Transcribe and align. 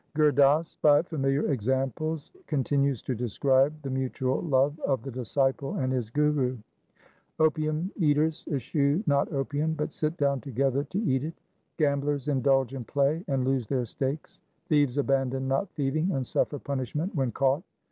1 0.13 0.13
Gur 0.15 0.31
Das 0.31 0.77
by 0.81 1.03
familiar 1.03 1.51
examples 1.51 2.31
continues 2.47 3.03
to 3.03 3.13
describe 3.13 3.79
the 3.83 3.89
mutual 3.91 4.41
love 4.41 4.79
of 4.79 5.03
the 5.03 5.11
disciple 5.11 5.75
and 5.75 5.93
his 5.93 6.09
Guru:— 6.09 6.57
Opium 7.39 7.91
eaters 7.97 8.47
eschew 8.51 9.03
not 9.05 9.31
opium, 9.31 9.75
but 9.75 9.91
sit 9.93 10.17
down 10.17 10.41
together 10.41 10.85
to 10.85 10.97
eat 11.03 11.23
it. 11.23 11.35
Gamblers 11.77 12.27
indulge 12.29 12.73
in 12.73 12.83
play 12.83 13.23
and 13.27 13.45
lose 13.45 13.67
their 13.67 13.85
stakes. 13.85 14.41
Thieves 14.69 14.97
abandon 14.97 15.47
not 15.47 15.69
thieving 15.75 16.11
and 16.13 16.25
suffer 16.25 16.57
punishment 16.57 17.13
when 17.13 17.31
caught. 17.31 17.61